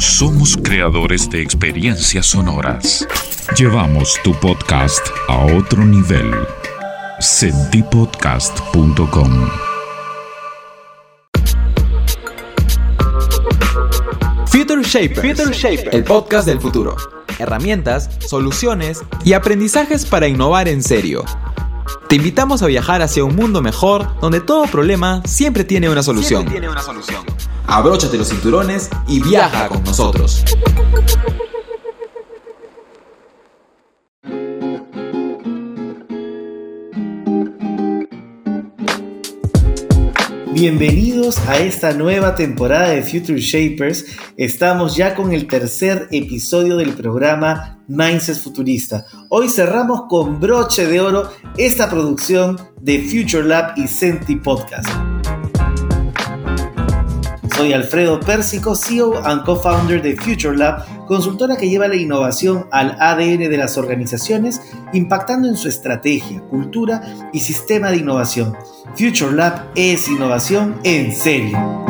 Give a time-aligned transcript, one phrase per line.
[0.00, 3.06] somos creadores de experiencias sonoras.
[3.56, 6.32] Llevamos tu podcast a otro nivel.
[7.20, 9.50] Sentipodcast.com
[14.46, 16.96] Future Shapers, el podcast del futuro.
[17.38, 21.24] Herramientas, soluciones y aprendizajes para innovar en serio.
[22.08, 26.46] Te invitamos a viajar hacia un mundo mejor donde todo problema siempre tiene una solución.
[26.46, 27.22] Tiene una solución.
[27.70, 30.44] Abróchate los cinturones y viaja con nosotros.
[40.52, 44.04] Bienvenidos a esta nueva temporada de Future Shapers.
[44.36, 49.06] Estamos ya con el tercer episodio del programa Mindset Futurista.
[49.28, 54.88] Hoy cerramos con broche de oro esta producción de Future Lab y Senti Podcast.
[57.60, 62.96] Soy Alfredo Pérsico, CEO and co-founder de Future Lab, consultora que lleva la innovación al
[62.98, 64.62] ADN de las organizaciones,
[64.94, 67.02] impactando en su estrategia, cultura
[67.34, 68.56] y sistema de innovación.
[68.96, 71.89] Future Lab es innovación en serio.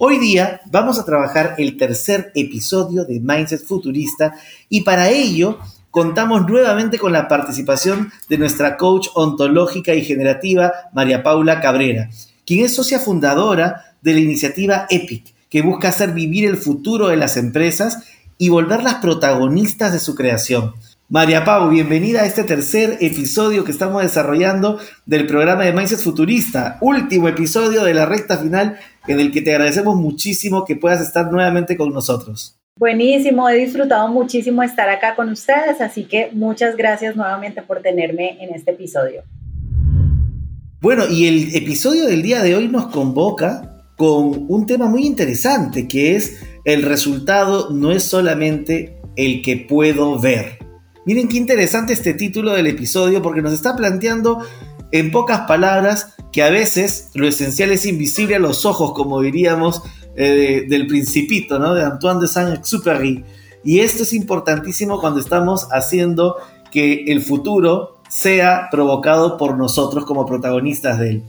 [0.00, 4.32] Hoy día vamos a trabajar el tercer episodio de Mindset Futurista
[4.68, 5.58] y para ello
[5.90, 12.10] contamos nuevamente con la participación de nuestra coach ontológica y generativa, María Paula Cabrera,
[12.46, 17.16] quien es socia fundadora de la iniciativa EPIC, que busca hacer vivir el futuro de
[17.16, 18.04] las empresas
[18.38, 20.74] y volverlas protagonistas de su creación.
[21.10, 26.76] María Pau, bienvenida a este tercer episodio que estamos desarrollando del programa de Mindset Futurista,
[26.82, 31.30] último episodio de la recta final en el que te agradecemos muchísimo que puedas estar
[31.32, 32.58] nuevamente con nosotros.
[32.76, 38.38] Buenísimo, he disfrutado muchísimo estar acá con ustedes, así que muchas gracias nuevamente por tenerme
[38.40, 39.24] en este episodio.
[40.80, 45.88] Bueno, y el episodio del día de hoy nos convoca con un tema muy interesante,
[45.88, 50.58] que es el resultado no es solamente el que puedo ver.
[51.04, 54.38] Miren qué interesante este título del episodio porque nos está planteando
[54.92, 59.82] en pocas palabras que a veces lo esencial es invisible a los ojos, como diríamos
[60.16, 61.74] eh, del Principito, ¿no?
[61.74, 63.24] De Antoine de Saint-Exupéry.
[63.64, 66.36] Y esto es importantísimo cuando estamos haciendo
[66.70, 71.22] que el futuro sea provocado por nosotros como protagonistas de él.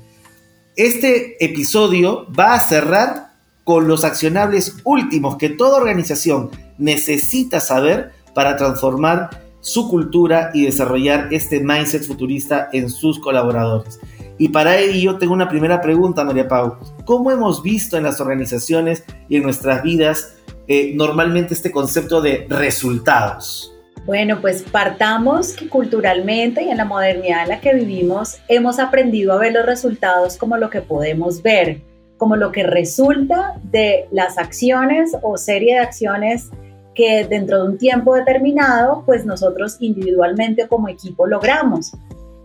[0.75, 3.29] Este episodio va a cerrar
[3.63, 9.29] con los accionables últimos que toda organización necesita saber para transformar
[9.61, 13.99] su cultura y desarrollar este mindset futurista en sus colaboradores.
[14.39, 16.77] Y para ello tengo una primera pregunta, María Pau.
[17.03, 22.47] ¿Cómo hemos visto en las organizaciones y en nuestras vidas eh, normalmente este concepto de
[22.49, 23.75] resultados?
[24.05, 29.33] Bueno, pues partamos que culturalmente y en la modernidad en la que vivimos hemos aprendido
[29.33, 31.81] a ver los resultados como lo que podemos ver,
[32.17, 36.49] como lo que resulta de las acciones o serie de acciones
[36.95, 41.91] que dentro de un tiempo determinado, pues nosotros individualmente como equipo logramos.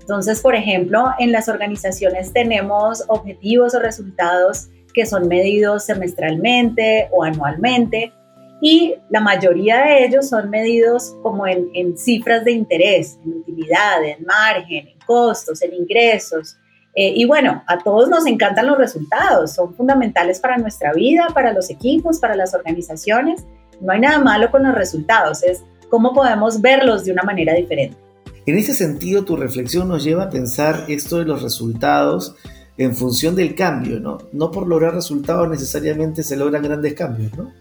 [0.05, 7.25] Entonces, por ejemplo, en las organizaciones tenemos objetivos o resultados que son medidos semestralmente o
[7.25, 8.13] anualmente
[8.61, 14.27] y la mayoría de ellos son medidos como en, cifras de interés, en utilidad, en
[14.27, 16.59] margen, en costos, en ingresos.
[16.95, 21.55] Eh, y bueno, a todos nos encantan los resultados, son fundamentales para nuestra vida, para
[21.55, 23.47] los equipos, para las organizaciones.
[23.81, 28.04] No hay nada malo con los resultados, es cómo podemos verlos de una manera diferente.
[28.47, 32.37] En ese sentido, tu reflexión nos lleva a pensar esto de los resultados
[32.77, 34.19] en función del cambio, ¿no?
[34.33, 37.53] No por lograr resultados necesariamente se logran grandes cambios, ¿no?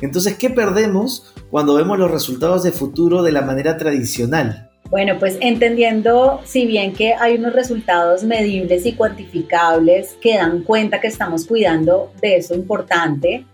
[0.00, 4.70] Entonces, ¿qué perdemos cuando vemos los resultados de futuro de la manera tradicional?
[4.90, 11.00] Bueno, pues entendiendo, si bien que hay unos resultados medibles y cuantificables que dan cuenta
[11.00, 13.44] que estamos cuidando de eso importante,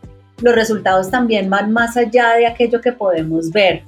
[0.43, 3.83] los resultados también van más allá de aquello que podemos ver.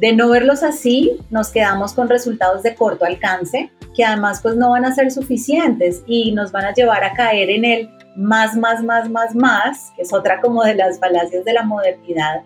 [0.00, 4.70] De no verlos así, nos quedamos con resultados de corto alcance, que además pues no
[4.70, 8.82] van a ser suficientes y nos van a llevar a caer en el más, más,
[8.82, 12.40] más, más, más, que es otra como de las falacias de la modernidad,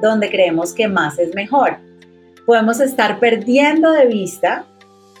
[0.00, 1.76] donde creemos que más es mejor.
[2.46, 4.64] Podemos estar perdiendo de vista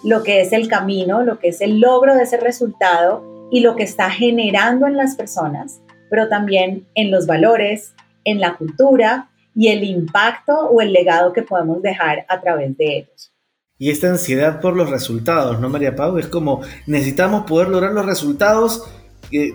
[0.02, 3.76] lo que es el camino, lo que es el logro de ese resultado y lo
[3.76, 7.92] que está generando en las personas, pero también en los valores,
[8.24, 12.98] en la cultura y el impacto o el legado que podemos dejar a través de
[12.98, 13.32] ellos.
[13.78, 16.18] Y esta ansiedad por los resultados, ¿no, María Pau?
[16.18, 18.84] Es como necesitamos poder lograr los resultados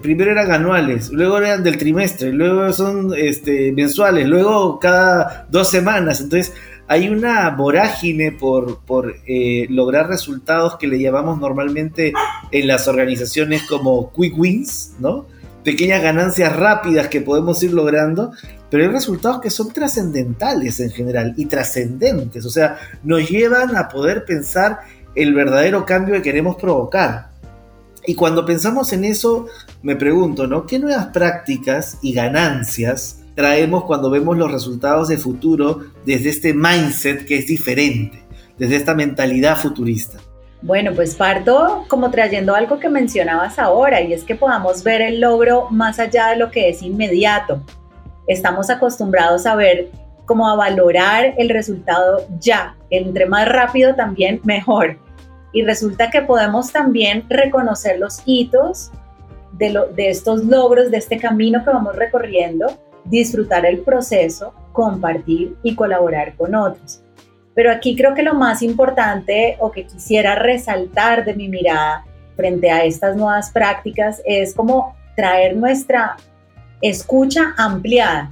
[0.02, 6.22] primero eran anuales, luego eran del trimestre, luego son este, mensuales, luego cada dos semanas.
[6.22, 6.54] Entonces
[6.88, 12.14] hay una vorágine por, por eh, lograr resultados que le llamamos normalmente
[12.52, 15.26] en las organizaciones como quick wins, ¿no?
[15.64, 18.32] pequeñas ganancias rápidas que podemos ir logrando,
[18.70, 23.90] pero hay resultados que son trascendentales en general y trascendentes, o sea, nos llevan a
[23.90, 24.80] poder pensar
[25.16, 27.30] el verdadero cambio que queremos provocar.
[28.06, 29.48] Y cuando pensamos en eso,
[29.82, 30.66] me pregunto, ¿no?
[30.66, 37.26] ¿Qué nuevas prácticas y ganancias traemos cuando vemos los resultados de futuro desde este mindset
[37.26, 38.24] que es diferente,
[38.58, 40.18] desde esta mentalidad futurista?
[40.62, 45.22] Bueno, pues parto como trayendo algo que mencionabas ahora y es que podamos ver el
[45.22, 47.62] logro más allá de lo que es inmediato.
[48.30, 49.90] Estamos acostumbrados a ver
[50.26, 55.00] como a valorar el resultado ya, entre más rápido también mejor.
[55.52, 58.92] Y resulta que podemos también reconocer los hitos
[59.54, 62.68] de, de estos logros, de este camino que vamos recorriendo,
[63.04, 67.02] disfrutar el proceso, compartir y colaborar con otros.
[67.56, 72.06] Pero aquí creo que lo más importante o que quisiera resaltar de mi mirada
[72.36, 76.16] frente a estas nuevas prácticas es como traer nuestra
[76.82, 78.32] escucha ampliada,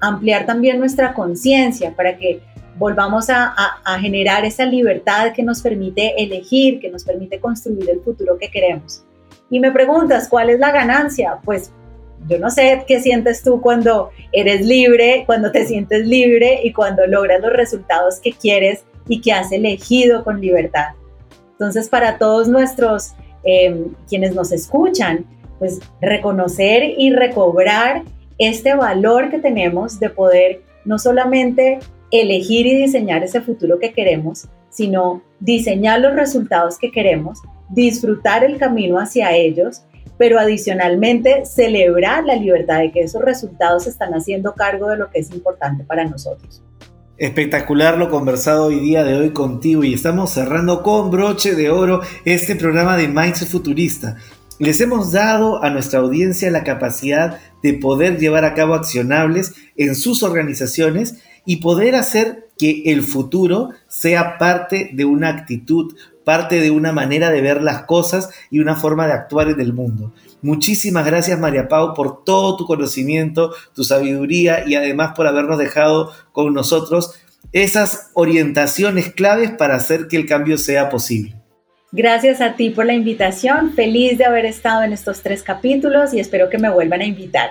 [0.00, 2.40] ampliar también nuestra conciencia para que
[2.78, 3.54] volvamos a,
[4.00, 9.04] generar esa libertad que nos permite elegir, que nos permite construir el futuro que queremos.
[9.50, 11.38] Y me preguntas, ¿cuál es la ganancia?
[11.44, 11.70] Pues
[12.28, 17.06] yo no sé qué sientes tú cuando eres libre, cuando te sientes libre y cuando
[17.06, 20.90] logras los resultados que quieres y que has elegido con libertad.
[21.52, 23.12] Entonces, para todos nuestros,
[23.44, 25.26] em, quienes nos escuchan,
[25.62, 28.02] pues reconocer y recobrar
[28.36, 31.78] este valor que tenemos de poder no solamente
[32.10, 37.38] elegir y diseñar ese futuro que queremos, sino diseñar los resultados que queremos,
[37.68, 39.84] disfrutar el camino hacia ellos
[40.18, 45.20] pero adicionalmente celebrar la libertad de que esos resultados están haciendo cargo de lo que
[45.20, 46.60] es importante para nosotros.
[47.18, 52.00] Espectacular lo conversado hoy día de hoy contigo y estamos cerrando con broche de oro
[52.24, 54.16] este programa de Mindset Futurista.
[54.62, 59.96] Les hemos dado a nuestra audiencia la capacidad de poder llevar a cabo accionables en
[59.96, 66.70] sus organizaciones y poder hacer que el futuro sea parte de una actitud, parte de
[66.70, 70.12] una manera de ver las cosas y una forma de actuar en el mundo.
[70.42, 76.12] Muchísimas gracias María Pau por todo tu conocimiento, tu sabiduría y además por habernos dejado
[76.30, 77.14] con nosotros
[77.50, 81.41] esas orientaciones claves para hacer que el cambio sea posible.
[81.94, 86.20] Gracias a ti por la invitación, feliz de haber estado en estos tres capítulos y
[86.20, 87.50] espero que me vuelvan a invitar.